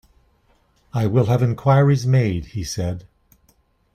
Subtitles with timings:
[0.95, 3.05] "I will have inquiries made," he said.